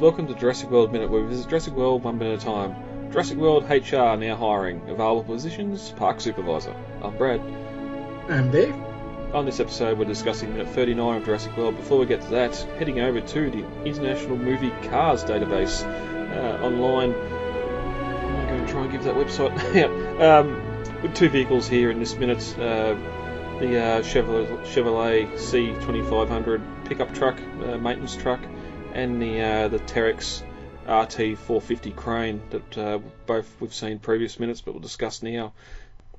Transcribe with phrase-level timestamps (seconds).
[0.00, 3.10] Welcome to Jurassic World Minute, where we visit Jurassic World one minute at a time.
[3.12, 4.88] Jurassic World HR now hiring.
[4.88, 6.74] Available positions, Park Supervisor.
[7.02, 7.40] I'm Brad.
[8.28, 8.74] I'm Dave.
[9.32, 11.76] On this episode, we're discussing minute 39 of Jurassic World.
[11.76, 17.14] Before we get to that, heading over to the International Movie Cars database uh, online.
[17.14, 19.76] I'm going to try and give that website
[20.20, 20.44] out.
[20.44, 22.58] Um, with two vehicles here in this minute.
[22.58, 22.96] Uh,
[23.60, 28.40] the uh, Chevrolet, Chevrolet C2500 pickup truck, uh, maintenance truck,
[28.94, 30.42] and the uh, the Terex
[30.86, 35.52] RT450 crane that uh, both we've seen previous minutes, but we'll discuss now.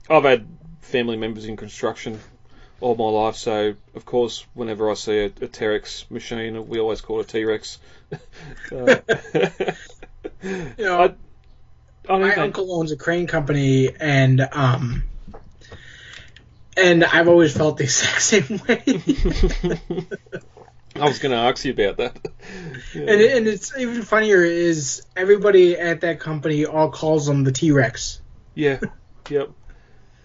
[0.10, 0.48] I've had
[0.82, 2.20] family members in construction
[2.82, 7.02] all my life, so of course, whenever I see a, a Terex machine, we always
[7.02, 7.80] call it a T-Rex.
[8.12, 8.16] uh,
[10.44, 11.16] you know, I,
[12.14, 12.38] I my think...
[12.38, 15.04] uncle owns a crane company, and um,
[16.76, 18.82] and I've always felt the exact same way.
[21.02, 22.18] I was going to ask you about that.
[22.94, 23.02] yeah.
[23.02, 27.72] and, and it's even funnier is everybody at that company all calls them the T
[27.72, 28.22] Rex.
[28.54, 28.80] Yeah,
[29.30, 29.52] yep.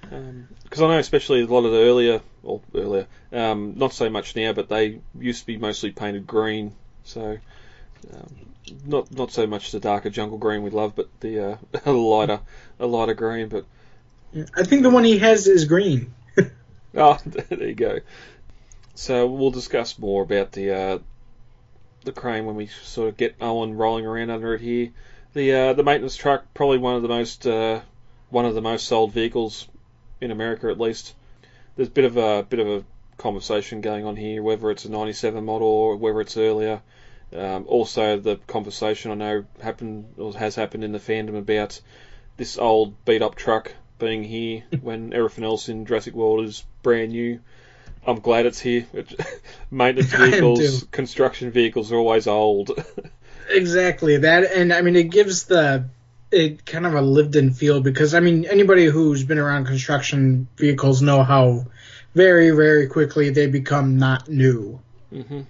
[0.02, 4.08] Because um, I know, especially a lot of the earlier, or earlier, um, not so
[4.10, 6.72] much now, but they used to be mostly painted green.
[7.02, 7.38] So,
[8.14, 8.36] um,
[8.86, 12.40] not not so much the darker jungle green we love, but the uh, a lighter
[12.78, 13.48] a lighter green.
[13.48, 13.64] But
[14.56, 16.14] I think the one he has is green.
[16.94, 17.98] oh, there you go.
[18.94, 20.98] So we'll discuss more about the uh,
[22.04, 24.90] the crane when we sort of get Owen rolling around under it here.
[25.32, 27.80] The uh, the maintenance truck probably one of the most uh,
[28.30, 29.68] one of the most sold vehicles
[30.20, 31.14] in America at least.
[31.76, 32.84] There's a bit of a bit of a
[33.16, 36.82] conversation going on here, whether it's a '97 model or whether it's earlier.
[37.36, 41.80] Um, also, the conversation I know happened or has happened in the fandom about
[42.36, 47.12] this old beat up truck being here when everything else in Jurassic World is brand
[47.12, 47.40] new.
[48.06, 48.86] I'm glad it's here.
[49.70, 52.70] Maintenance vehicles, construction vehicles are always old.
[53.50, 55.86] exactly that, and I mean it gives the
[56.30, 61.02] it kind of a lived-in feel because I mean anybody who's been around construction vehicles
[61.02, 61.66] know how
[62.14, 64.80] very very quickly they become not new.
[65.12, 65.40] Mm-hmm.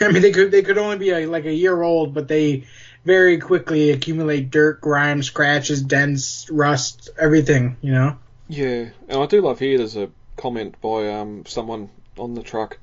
[0.00, 2.64] I mean they could they could only be a, like a year old, but they
[3.04, 7.76] very quickly accumulate dirt, grime, scratches, dents, rust, everything.
[7.80, 8.18] You know.
[8.48, 9.78] Yeah, and I do love here.
[9.78, 12.78] There's a comment by um, someone on the truck.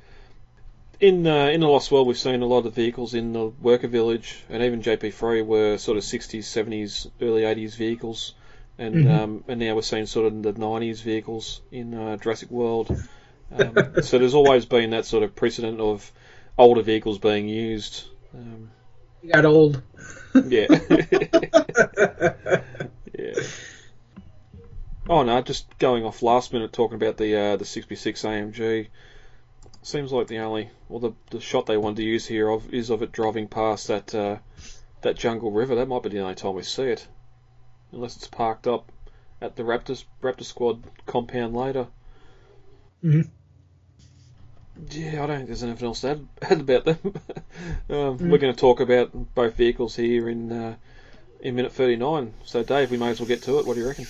[1.00, 3.88] In uh, in the Lost World, we've seen a lot of vehicles in the worker
[3.88, 8.34] village, and even JP3 were sort of 60s, 70s, early 80s vehicles,
[8.78, 9.12] and mm-hmm.
[9.12, 12.96] um, and now we're seeing sort of the 90s vehicles in uh, Jurassic World.
[13.52, 16.10] Um, so there's always been that sort of precedent of
[16.58, 18.06] older vehicles being used.
[18.34, 18.72] Um,
[19.22, 19.82] you got old.
[20.34, 20.68] Yeah.
[23.18, 23.34] yeah.
[25.08, 28.88] Oh no, just going off last minute talking about the uh, the 6x6 AMG.
[29.84, 32.90] Seems like the only, well, the, the shot they wanted to use here of is
[32.90, 34.38] of it driving past that uh,
[35.02, 35.76] that jungle river.
[35.76, 37.08] That might be the only time we see it,
[37.92, 38.92] unless it's parked up
[39.42, 41.86] at the Raptors Raptor Squad compound later.
[43.04, 43.22] hmm
[44.90, 46.98] Yeah, I don't think there's anything else to add, add about them.
[47.92, 50.76] um, mm We're going to talk about both vehicles here in uh,
[51.42, 52.34] in minute 39.
[52.44, 53.68] So, Dave, we may as well get to it.
[53.68, 54.08] What do you reckon?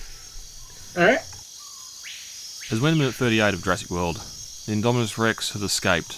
[0.96, 1.20] Alright.
[2.72, 4.16] As when minute 38 of Jurassic World,
[4.64, 6.16] the Indominus Rex has escaped,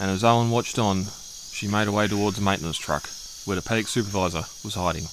[0.00, 1.04] and as Owen watched on,
[1.52, 3.06] she made her way towards a maintenance truck,
[3.44, 5.04] where the paddock supervisor was hiding.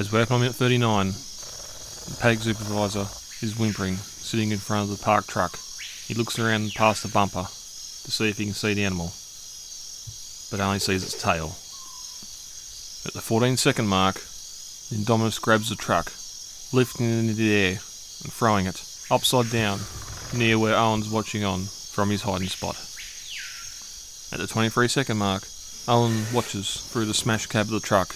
[0.00, 3.06] As we're on minute 39, the paddock supervisor
[3.44, 5.58] is whimpering, sitting in front of the parked truck.
[6.06, 9.12] He looks around past the bumper to see if he can see the animal,
[10.50, 11.48] but only sees its tail.
[13.06, 14.14] At the 14 second mark,
[14.88, 16.10] the Indominus grabs the truck,
[16.72, 17.70] lifting it into the air
[18.22, 19.80] and throwing it upside down
[20.34, 22.76] near where Owen's watching on from his hiding spot.
[24.32, 25.42] At the 23 second mark,
[25.88, 28.10] Owen watches through the smashed cab of the truck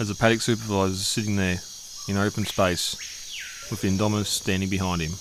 [0.00, 1.60] as the paddock supervisor is sitting there
[2.08, 2.96] in open space
[3.70, 5.12] with Indominus standing behind him,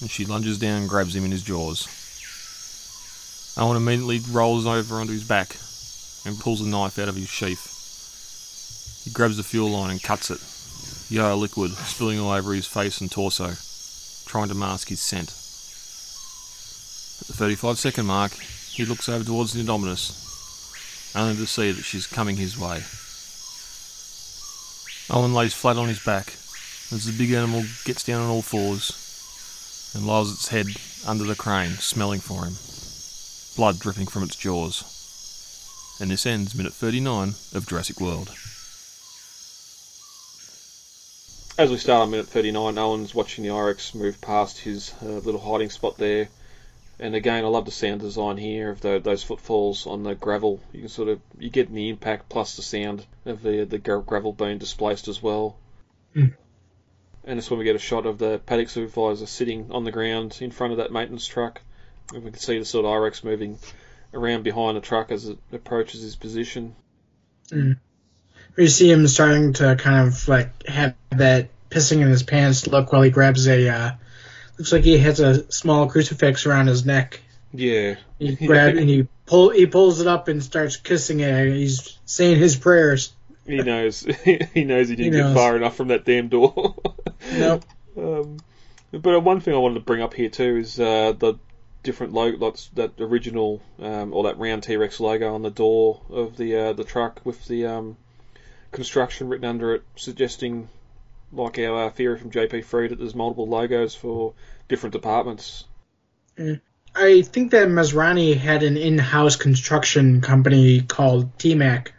[0.00, 1.88] and she lunges down and grabs him in his jaws.
[3.56, 5.56] Owen immediately rolls over onto his back
[6.26, 9.02] and pulls a knife out of his sheath.
[9.04, 10.40] He grabs the fuel line and cuts it,
[11.10, 13.54] yellow liquid spilling all over his face and torso,
[14.26, 15.28] trying to mask his scent.
[17.20, 21.82] At the 35 second mark, he looks over towards the Indominus, only to see that
[21.82, 22.82] she's coming his way.
[25.12, 26.34] Owen lays flat on his back
[26.92, 30.66] as the big animal gets down on all fours and lolls its head
[31.06, 32.54] under the crane, smelling for him,
[33.56, 34.84] blood dripping from its jaws.
[36.00, 38.30] And this ends minute 39 of Jurassic World.
[41.60, 45.38] As we start on minute 39, Owen's watching the Irex move past his uh, little
[45.38, 46.30] hiding spot there.
[46.98, 50.58] And again, I love the sound design here of the, those footfalls on the gravel.
[50.72, 54.32] You can sort of you get the impact plus the sound of the the gravel
[54.32, 55.58] being displaced as well.
[56.16, 56.34] Mm.
[57.24, 60.38] And that's when we get a shot of the paddock supervisor sitting on the ground
[60.40, 61.60] in front of that maintenance truck.
[62.14, 63.58] And we can see the sort of Irex moving
[64.14, 66.74] around behind the truck as it approaches his position.
[67.50, 67.76] Mm.
[68.56, 72.92] We see him starting to kind of like have that pissing in his pants look
[72.92, 73.68] while he grabs a.
[73.68, 73.90] Uh,
[74.58, 77.20] looks like he has a small crucifix around his neck.
[77.52, 77.96] Yeah.
[78.18, 81.52] He grab and he pull he pulls it up and starts kissing it.
[81.52, 83.12] He's saying his prayers.
[83.46, 84.00] He knows.
[84.54, 86.76] he knows he didn't He get far enough from that damn door.
[87.32, 87.64] Nope.
[87.98, 88.38] Um,
[88.92, 91.34] but one thing I wanted to bring up here too is uh, the
[91.82, 96.56] different logo, that original um, or that round T-Rex logo on the door of the
[96.56, 97.98] uh, the truck with the um,
[98.72, 100.68] construction written under it, suggesting,
[101.32, 104.34] like our theory from JP Free, that there's multiple logos for
[104.68, 105.64] different departments.
[106.94, 111.92] I think that Masrani had an in-house construction company called T-Mac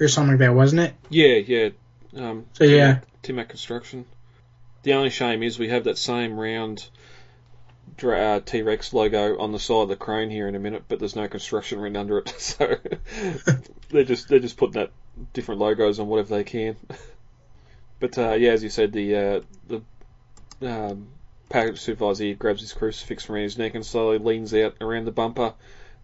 [0.00, 0.94] or something like that, wasn't it?
[1.08, 1.68] Yeah, yeah.
[2.16, 3.00] Um, So, yeah.
[3.22, 4.04] Timack Construction.
[4.82, 6.86] The only shame is we have that same round
[8.02, 11.16] uh, T-Rex logo on the side of the crane here in a minute, but there's
[11.16, 12.34] no construction written under it.
[12.38, 12.76] So
[13.90, 14.90] they're just they're just putting that
[15.32, 16.76] different logos on whatever they can.
[18.00, 19.82] But uh, yeah, as you said, the uh, the
[20.68, 21.08] um,
[21.48, 25.54] paddock supervisor grabs his crucifix around his neck and slowly leans out around the bumper,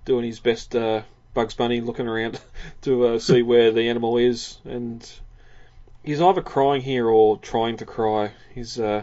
[0.05, 1.03] doing his best uh,
[1.35, 2.41] Bugs Bunny, looking around
[2.83, 5.07] to uh, see where the animal is, and
[6.03, 8.33] he's either crying here or trying to cry.
[8.55, 9.03] He's uh,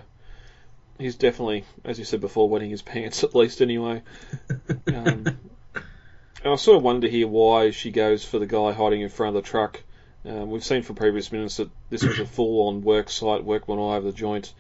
[0.98, 4.02] he's definitely, as you said before, wetting his pants at least anyway.
[4.88, 5.38] Um,
[6.44, 9.36] and I sort of wonder here why she goes for the guy hiding in front
[9.36, 9.84] of the truck.
[10.28, 13.80] Um, we've seen from previous minutes that this was a full-on work site, work went
[13.80, 14.54] all over the joint.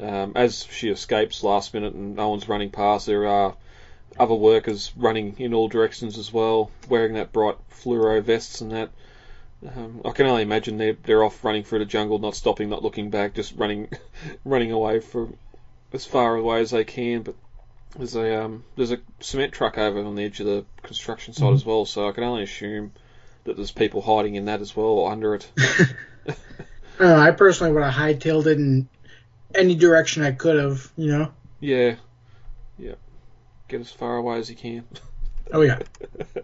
[0.00, 3.54] Um, as she escapes last minute and no one's running past, there are
[4.18, 8.90] other workers running in all directions as well, wearing that bright fluoro vests and that.
[9.64, 12.82] Um, I can only imagine they're they're off running through the jungle, not stopping, not
[12.82, 13.88] looking back, just running,
[14.44, 15.28] running away for
[15.92, 17.22] as far away as they can.
[17.22, 17.36] But
[17.96, 21.52] there's a um, there's a cement truck over on the edge of the construction site
[21.52, 22.90] as well, so I can only assume
[23.44, 25.50] that there's people hiding in that as well or under it.
[27.00, 28.88] Know, I personally would have hightailed it in
[29.54, 31.32] any direction I could have, you know?
[31.60, 31.96] yeah,
[32.78, 32.94] yeah.
[33.68, 34.84] Get as far away as you can.
[35.52, 35.78] Oh, yeah.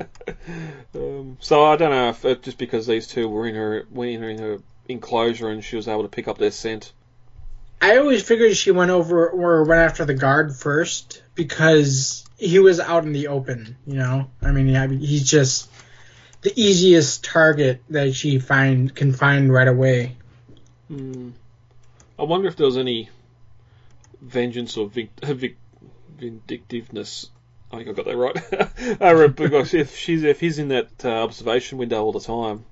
[0.95, 4.07] um, so I don't know if it, just because these two were in her were
[4.07, 4.59] in her,
[4.89, 6.93] enclosure and she was able to pick up their scent.
[7.81, 12.81] I always figured she went over or went after the guard first because he was
[12.81, 14.31] out in the open, you know?
[14.43, 15.71] I mean, yeah, he's just
[16.43, 20.17] the easiest target that she find can find right away.
[20.89, 21.31] Hmm.
[22.19, 23.09] I wonder if there was any
[24.21, 25.59] vengeance or vic- vic-
[26.19, 27.31] vindictiveness.
[27.73, 28.97] I think I got that right.
[29.03, 32.65] I remember because if she's if he's in that uh, observation window all the time,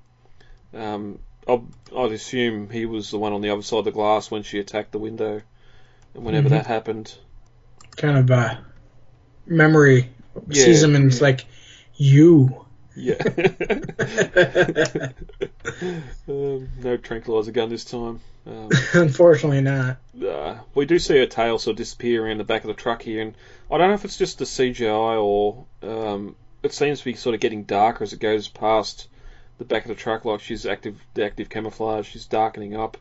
[0.73, 1.61] um, I'd,
[1.95, 4.59] I'd assume he was the one on the other side of the glass when she
[4.59, 5.41] attacked the window,
[6.15, 6.51] and whenever Mhm.
[6.51, 7.13] that happened.
[7.95, 8.55] Kind of uh
[9.45, 10.09] memory
[10.49, 11.45] Yeah, sees him and it's like
[11.95, 12.65] you.
[12.97, 13.13] Yeah.
[16.27, 18.19] um, no tranquilizer gun this time.
[18.47, 19.97] Um, Unfortunately not.
[20.25, 23.03] uh, we do see her tail sort of disappear around the back of the truck
[23.03, 23.35] here, and
[23.69, 27.35] I don't know if it's just the CGI or um, it seems to be sort
[27.35, 29.07] of getting darker as it goes past
[29.59, 32.97] the back of the truck, like she's active, the active camouflage, she's darkening up.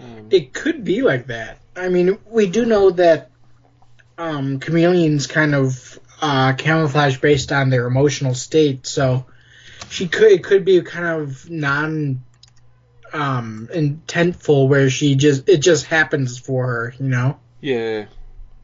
[0.00, 1.58] Um, It could be like that.
[1.76, 3.30] I mean, we do know that
[4.16, 9.26] um, chameleons kind of uh, camouflage based on their emotional state, so
[9.90, 12.22] she could it could be kind of non
[13.12, 17.38] um intentful where she just it just happens for her, you know.
[17.60, 18.06] Yeah.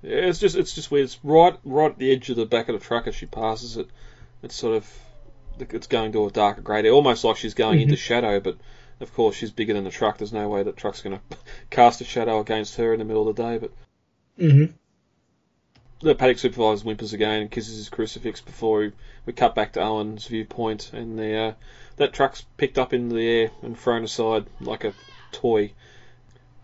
[0.03, 1.05] yeah, it's just it's just weird.
[1.05, 3.77] It's right right at the edge of the back of the truck as she passes
[3.77, 3.88] it.
[4.43, 4.88] It's sort of
[5.59, 8.38] it's going to a darker grey, almost like she's going into shadow.
[8.38, 8.59] But
[9.00, 10.19] of course, she's bigger than the truck.
[10.19, 11.37] There's no way that truck's going to
[11.71, 13.59] cast a shadow against her in the middle of the day.
[13.59, 13.73] But
[14.38, 14.73] Mm-hmm.
[16.00, 18.93] The paddock supervisor whimpers again and kisses his crucifix before we,
[19.26, 21.52] we cut back to Owen's viewpoint, and the uh,
[21.97, 24.95] that truck's picked up into the air and thrown aside like a
[25.33, 25.73] toy.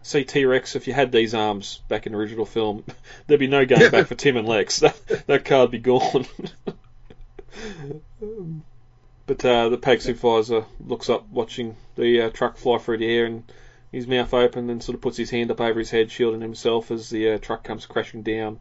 [0.02, 2.84] See T Rex, if you had these arms back in the original film,
[3.26, 4.78] there'd be no going back for Tim and Lex.
[4.80, 6.26] That that car'd be gone.
[9.26, 13.24] but uh, the paddock supervisor looks up, watching the uh, truck fly through the air,
[13.26, 13.42] and
[13.90, 16.92] his mouth open, and sort of puts his hand up over his head, shielding himself
[16.92, 18.60] as the uh, truck comes crashing down.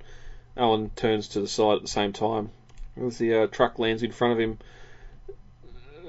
[0.55, 2.51] Owen turns to the side at the same time
[3.01, 4.59] as the uh, truck lands in front of him,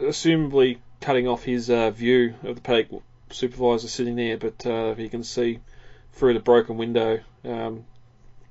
[0.02, 5.08] assumably cutting off his uh, view of the paddock supervisor sitting there, but uh, he
[5.08, 5.60] can see
[6.12, 7.84] through the broken window, um,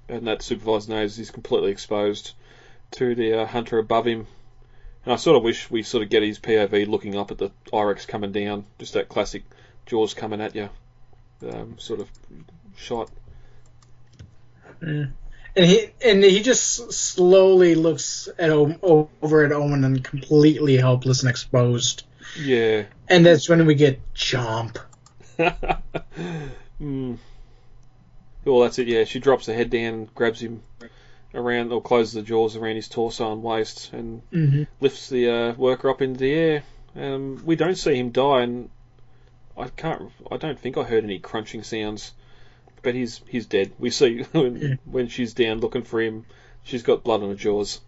[0.09, 2.33] and that supervisor knows he's completely exposed
[2.91, 4.27] to the uh, hunter above him.
[5.05, 7.51] And I sort of wish we sort of get his POV looking up at the
[7.71, 9.43] IREX coming down, just that classic
[9.85, 10.69] Jaws coming at you,
[11.49, 12.09] um, sort of
[12.75, 13.09] shot.
[15.55, 21.21] And he and he just slowly looks at O- over at Owen and completely helpless
[21.21, 22.03] and exposed.
[22.39, 22.85] Yeah.
[23.07, 24.77] And that's when we get Chomp.
[26.81, 27.17] mm.
[28.45, 28.87] Well, that's it.
[28.87, 30.61] Yeah, she drops her head down, and grabs him
[31.33, 34.63] around, or closes the jaws around his torso and waist, and Mm-hmm.
[34.79, 36.63] lifts the uh, worker up into the air.
[36.95, 38.69] Um, we don't see him die, and
[39.57, 40.11] I can't.
[40.31, 42.11] I don't think I heard any crunching sounds.
[42.83, 43.71] But he's he's dead.
[43.79, 44.75] We see when, Yeah.
[44.85, 46.25] when she's down looking for him,
[46.63, 47.81] she's got blood on her jaws.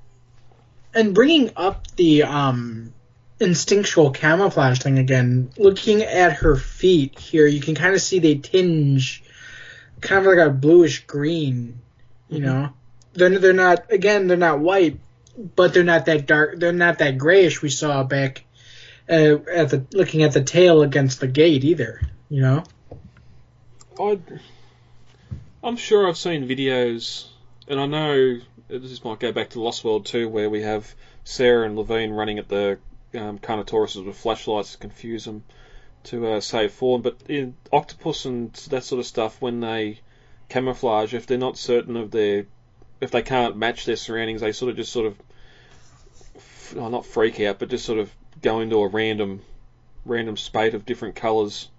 [0.94, 2.94] And bringing up the um,
[3.40, 8.36] instinctual camouflage thing again, looking at her feet here, you can kind of see they
[8.36, 9.22] tinge
[10.00, 11.82] kind of like a bluish green.
[12.30, 12.44] You Mhm.
[12.44, 12.70] know,
[13.14, 15.00] they're they're not again they're not white,
[15.58, 16.58] but they're not that dark.
[16.60, 18.46] They're not that grayish we saw back
[19.10, 22.02] uh, at the looking at the tail against the gate either.
[22.30, 22.64] You know.
[24.00, 24.20] I,
[25.66, 27.26] I'm sure I've seen videos,
[27.68, 30.94] and I know this might go back to Lost World too, where we have
[31.24, 32.78] Sarah and Levine running at the
[33.16, 35.44] um, Carnotauruses with flashlights to confuse them
[36.04, 37.02] to uh, save Fawn.
[37.02, 40.02] But in Octopus and that sort of stuff, when they
[40.50, 42.46] camouflage, if they're not certain of their,
[43.02, 45.20] if they can't match their surroundings, they sort of just sort of,
[46.78, 49.42] oh, not freak out, but just sort of go into a random,
[50.06, 51.70] random spate of different colours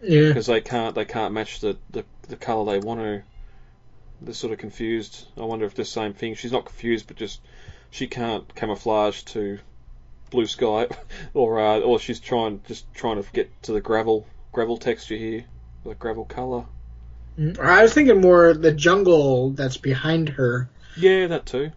[0.00, 0.28] Yeah.
[0.28, 3.22] because they can't they can't match the, the, the colour they want to.
[4.20, 5.26] They're sort of confused.
[5.36, 6.34] I wonder if the same thing.
[6.34, 7.40] She's not confused, but just
[7.90, 9.58] she can't camouflage to
[10.30, 10.88] blue sky,
[11.34, 15.44] or uh, or she's trying just trying to get to the gravel gravel texture here,
[15.84, 16.64] the gravel colour.
[17.38, 20.68] Mm, I was thinking more the jungle that's behind her.
[20.96, 21.72] Yeah, that too.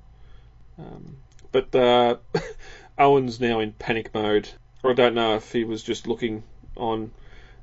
[0.77, 1.17] Um,
[1.51, 2.17] but uh,
[2.97, 4.49] Owen's now in panic mode.
[4.83, 6.43] I don't know if he was just looking
[6.77, 7.11] on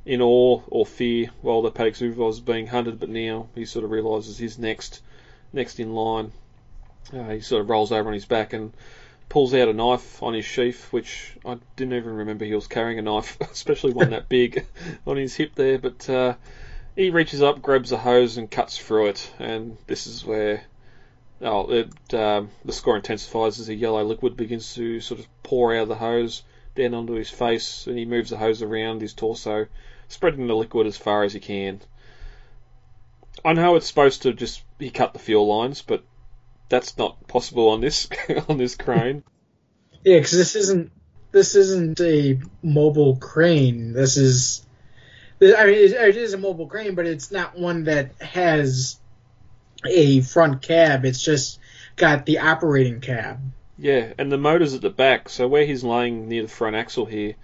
[0.06, 3.90] in awe or fear while the paddock was being hunted, but now he sort of
[3.90, 5.02] realises he's next,
[5.52, 6.32] next in line.
[7.12, 8.72] Uh, he sort of rolls over on his back and
[9.28, 13.00] pulls out a knife on his sheath, which I didn't even remember he was carrying
[13.00, 14.64] a knife, especially one that big
[15.06, 15.78] on his hip there.
[15.78, 16.34] But uh,
[16.94, 19.32] he reaches up, grabs a hose, and cuts through it.
[19.40, 20.62] And this is where
[21.42, 25.74] oh, it, um, the score intensifies as a yellow liquid begins to sort of pour
[25.74, 26.42] out of the hose
[26.76, 29.66] down onto his face, and he moves the hose around his torso,
[30.08, 31.80] spreading the liquid as far as he can.
[33.44, 36.04] I know it's supposed to just he cut the fuel lines, but
[36.68, 38.08] that's not possible on this
[38.48, 39.22] on this crane.
[40.04, 40.90] Yeah, because this isn't
[41.32, 43.92] this isn't a mobile crane.
[43.92, 44.64] This is,
[45.40, 48.98] I mean, it, it is a mobile crane, but it's not one that has
[49.86, 51.04] a front cab.
[51.04, 51.60] It's just
[51.96, 53.40] got the operating cab.
[53.78, 57.04] Yeah, and the motor's at the back, so where he's laying near the front axle
[57.04, 57.34] here,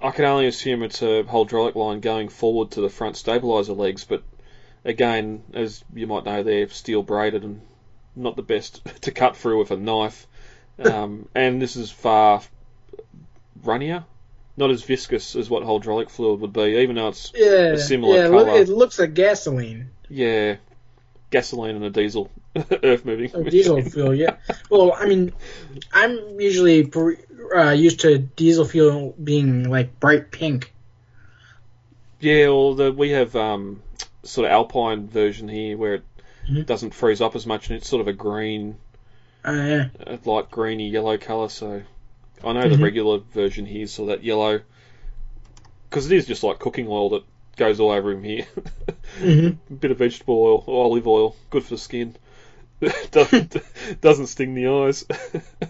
[0.00, 4.04] I can only assume it's a hydraulic line going forward to the front stabilizer legs,
[4.04, 4.22] but
[4.84, 7.60] again, as you might know, they're steel braided and
[8.14, 10.26] not the best to cut through with a knife.
[10.78, 12.42] Um, and this is far
[13.64, 14.04] runnier,
[14.56, 18.16] not as viscous as what hydraulic fluid would be, even though it's Yeah, A similar
[18.16, 18.28] yeah.
[18.28, 18.58] colour.
[18.60, 20.56] It looks like gasoline, yeah,
[21.30, 22.30] gasoline and a diesel,
[22.82, 23.30] earth moving.
[23.34, 24.14] or diesel fuel.
[24.14, 24.36] Yeah.
[24.70, 25.32] Well, I mean,
[25.92, 26.90] I'm usually
[27.54, 30.72] uh, used to diesel fuel being like bright pink.
[32.20, 33.82] Yeah, well, the, we have um,
[34.22, 36.04] sort of alpine version here where it
[36.48, 36.64] Mhm.
[36.64, 38.76] doesn't freeze up as much, and it's sort of a green,
[39.44, 39.88] Uh, yeah.
[40.06, 41.48] a light greeny yellow colour.
[41.48, 41.82] So
[42.44, 42.82] I know the Mhm.
[42.82, 44.60] regular version here saw that yellow
[45.90, 47.22] because it is just like cooking oil that
[47.56, 48.46] goes all over him here.
[49.18, 52.14] hmm A bit of vegetable oil, olive oil, good for the skin.
[53.10, 53.56] doesn't
[54.00, 55.04] doesn't sting the eyes.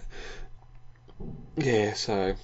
[1.57, 2.35] yeah, so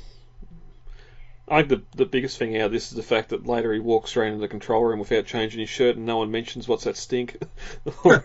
[1.48, 3.79] I think the the biggest thing out of this is the fact that later he
[3.79, 6.86] walks straight into the control room without changing his shirt, and no one mentions what's
[6.86, 7.38] that stink
[8.03, 8.24] or,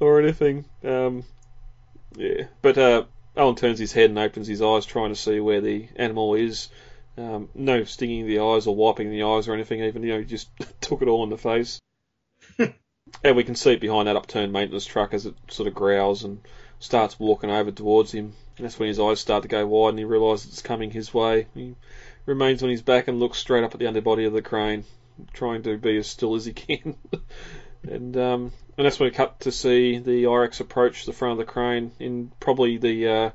[0.00, 0.64] or anything.
[0.84, 1.24] Um,
[2.16, 3.04] yeah, but uh,
[3.56, 6.68] turns his head and opens his eyes, trying to see where the animal is.
[7.16, 9.82] Um, no stinging the eyes or wiping the eyes or anything.
[9.82, 10.48] Even you know, he just
[10.80, 11.80] took it all in the face.
[13.22, 16.24] And we can see it behind that upturned maintenance truck as it sort of growls
[16.24, 16.40] and
[16.80, 18.34] starts walking over towards him.
[18.56, 21.12] And that's when his eyes start to go wide and he realises it's coming his
[21.12, 21.46] way.
[21.54, 21.74] He
[22.26, 24.84] remains on his back and looks straight up at the underbody of the crane,
[25.32, 26.96] trying to be as still as he can.
[27.82, 31.38] and um, and that's when we cut to see the IREX approach the front of
[31.46, 33.30] the crane in probably the uh,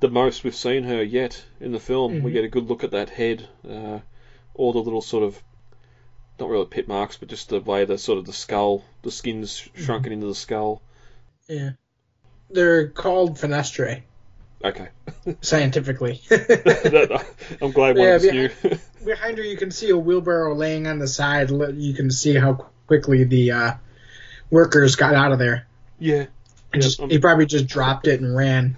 [0.00, 2.22] the most we've seen her yet in the film.
[2.22, 2.34] We Mhm.
[2.34, 3.98] get a good look at that head, uh,
[4.54, 5.42] all the little sort of
[6.38, 9.56] not really pit marks, but just the way the sort of the skull, the skin's
[9.56, 10.82] sh- shrunken into the skull.
[11.48, 11.70] Yeah.
[12.50, 14.02] They're called fenestrae,
[14.64, 14.88] Okay,
[15.40, 16.20] scientifically.
[16.30, 18.50] I'm glad one Yeah, of us knew.
[19.04, 21.50] Behind her, you can see a wheelbarrow laying on the side.
[21.50, 23.72] You can see how quickly the uh,
[24.50, 25.66] workers got out of there.
[25.98, 26.26] yeah,
[26.74, 28.76] Yeah, just, he probably just dropped it and ran.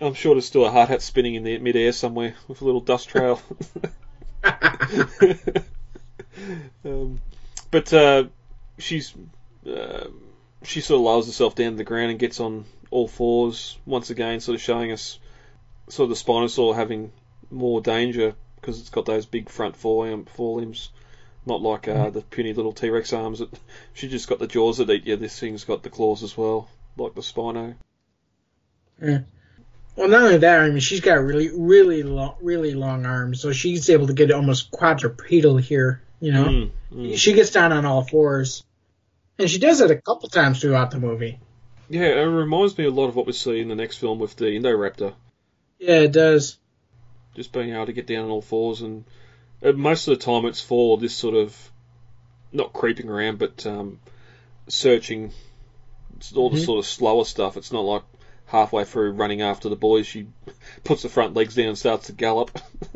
[0.00, 2.80] I'm sure there's still a hard hat spinning in the mid-air somewhere with a little
[2.80, 3.42] dust trail.
[6.84, 7.20] Um,
[7.70, 8.24] but uh,
[8.78, 9.14] she's
[9.66, 10.06] uh,
[10.62, 14.10] she sort of lowers herself down to the ground and gets on all fours once
[14.10, 15.18] again, sort of showing us
[15.88, 17.12] sort of the Spinosaur having
[17.50, 20.90] more danger because it's got those big front forearm forelimbs,
[21.46, 23.38] not like uh, the puny little T-Rex arms.
[23.38, 23.48] That
[23.94, 25.16] she just got the jaws that eat you.
[25.16, 27.74] This thing's got the claws as well, like the Spino.
[29.96, 33.52] Well, not only that, I mean, she's got really, really long, really long arms, so
[33.52, 36.02] she's able to get almost quadrupedal here.
[36.20, 37.16] You know, Mm, mm.
[37.16, 38.62] she gets down on all fours,
[39.38, 41.38] and she does it a couple times throughout the movie.
[41.88, 44.36] Yeah, it reminds me a lot of what we see in the next film with
[44.36, 45.14] the Indoraptor.
[45.78, 46.58] Yeah, it does.
[47.34, 49.04] Just being able to get down on all fours, and
[49.62, 51.56] uh, most of the time it's for this sort of
[52.52, 53.98] not creeping around, but um,
[54.68, 55.32] searching.
[56.16, 56.64] It's all the Mhm.
[56.66, 57.56] sort of slower stuff.
[57.56, 58.02] It's not like
[58.46, 60.26] halfway through running after the boys, she
[60.84, 62.50] puts the front legs down and starts to gallop.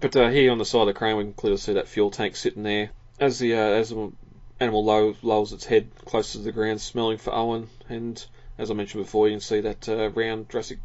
[0.00, 2.10] but uh, here on the side of the crane, we can clearly see that fuel
[2.10, 4.12] tank sitting there as the uh, as the
[4.60, 7.68] animal low, lowers its head close to the ground, smelling for Owen.
[7.88, 8.24] And
[8.58, 10.78] as I mentioned before, you can see that uh, round Jurassic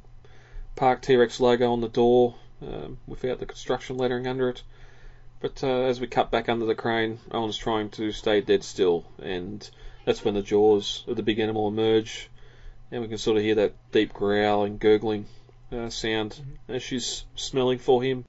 [0.75, 4.63] Park T-Rex logo on the door um, without the construction lettering under it.
[5.39, 9.05] But uh, as we cut back under the crane, Owen's trying to stay dead still,
[9.21, 9.69] and
[10.05, 12.29] that's when the jaws of the big animal emerge,
[12.91, 15.25] and we can sort of hear that deep growl and gurgling
[15.71, 16.39] uh, sound
[16.69, 18.23] as she's smelling for him.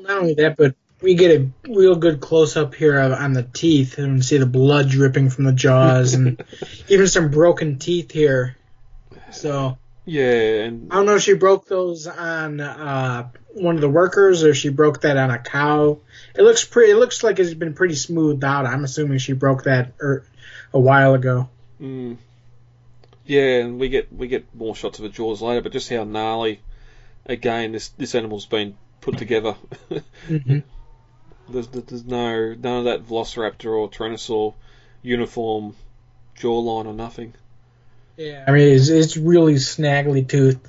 [0.00, 3.32] Well, not only that, but we get a real good close up here of- on
[3.32, 6.42] the teeth, and see the blood dripping from the jaws, and
[6.88, 8.56] even some broken teeth here.
[9.30, 13.88] So Yeah, and I don't know if she broke those on uh, one of the
[13.88, 15.98] workers or if she broke that on a cow.
[16.34, 16.92] It looks pretty.
[16.92, 18.66] It looks like it's been pretty smoothed out.
[18.66, 20.24] I'm assuming she broke that er,
[20.72, 21.48] a while ago.
[21.80, 22.16] Mm.
[23.26, 26.04] Yeah, and we get we get more shots of the jaws later, but just how
[26.04, 26.60] gnarly
[27.26, 29.56] again this this animal's been put together.
[30.26, 30.60] hmm
[31.52, 34.54] there's there's no none of that Velociraptor or Tyrannosaur
[35.02, 35.74] uniform
[36.36, 37.34] jawline or nothing.
[38.16, 40.66] Yeah, I mean it's, it's really snaggly toothed.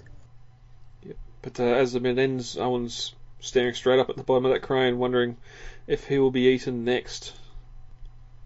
[1.42, 4.62] But uh, as the minute ends, Owen's staring straight up at the bottom of that
[4.62, 5.38] crane, wondering
[5.88, 7.34] if he will be eaten next.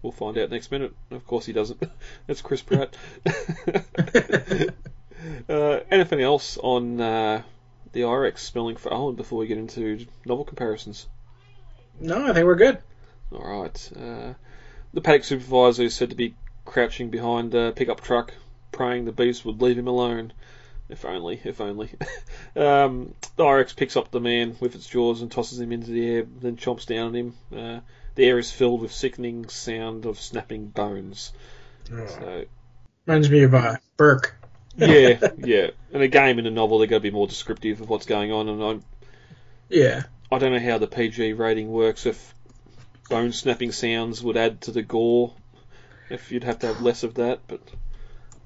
[0.02, 0.94] We'll find out next minute.
[1.10, 1.82] Of course, he doesn't.
[2.26, 2.96] That's Chris Pratt.
[5.48, 7.42] uh, anything else on uh,
[7.92, 11.06] the IREX spelling for Owen before we get into novel comparisons?
[12.00, 12.78] No, I think we're good.
[13.32, 13.92] All right.
[13.96, 14.34] Uh,
[14.92, 18.34] the paddock supervisor is said to be crouching behind a pickup truck,
[18.72, 20.32] praying the beast would leave him alone.
[20.88, 21.90] If only, if only.
[22.56, 26.06] um, the IREX picks up the man with its jaws and tosses him into the
[26.06, 27.34] air, then chomps down on him.
[27.54, 27.80] Uh,
[28.14, 31.32] the air is filled with sickening sound of snapping bones.
[31.88, 32.44] So,
[33.06, 34.34] Reminds me of uh, Burke.
[34.76, 35.70] Yeah, yeah.
[35.92, 38.48] And again, in the novel, they're going to be more descriptive of what's going on,
[38.48, 38.78] and I,
[39.68, 40.02] Yeah.
[40.30, 42.06] I don't know how the PG rating works.
[42.06, 42.34] If
[43.08, 45.32] bone snapping sounds would add to the gore,
[46.10, 47.60] if you'd have to have less of that, but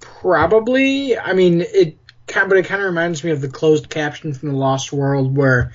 [0.01, 1.19] Probably.
[1.19, 1.99] I mean, it.
[2.27, 5.37] kind- But it kind of reminds me of the closed caption from the Lost World,
[5.37, 5.73] where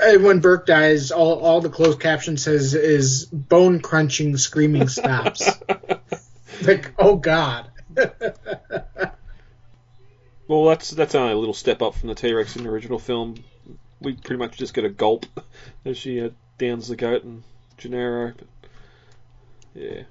[0.00, 5.48] uh, when Burke dies, all all the closed caption says is "bone crunching, screaming stops."
[6.62, 7.66] like, oh god.
[10.50, 12.98] Well, that's that's only a little step up from the T Rex in the original
[12.98, 13.36] film.
[14.00, 15.24] We pretty much just get a gulp
[15.84, 17.44] as she uh, downs the goat and
[17.78, 18.32] Gennaro.
[18.36, 18.48] But
[19.74, 20.02] yeah.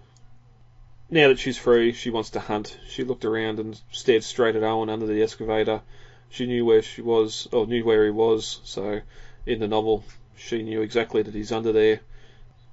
[1.10, 2.80] Now that she's free, she wants to hunt.
[2.88, 5.82] She looked around and stared straight at Owen under the excavator.
[6.30, 8.62] She knew where she was, or knew where he was.
[8.64, 9.02] So,
[9.46, 10.06] in the novel,
[10.38, 12.00] she knew exactly that he's under there,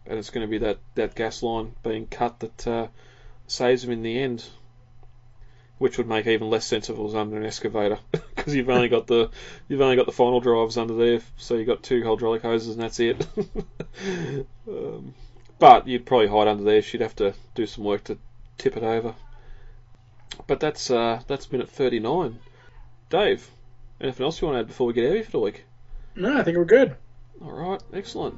[0.06, 2.86] and it's going to be that, that gas line being cut that uh,
[3.48, 4.44] saves him in the end.
[5.78, 8.88] Which would make even less sense if it was under an excavator, because you've only
[8.88, 9.30] got the
[9.68, 12.82] you've only got the final drives under there, so you've got two hydraulic hoses and
[12.82, 13.26] that's it.
[14.68, 15.14] um,
[15.58, 16.80] but you'd probably hide under there.
[16.82, 18.18] She'd have to do some work to
[18.58, 19.14] tip it over.
[20.46, 22.38] But that's uh, that's minute 39.
[23.08, 23.50] Dave,
[24.00, 25.64] anything else you want to add before we get out of here for the week?
[26.14, 26.96] No, I think we're good.
[27.42, 28.34] All right, excellent.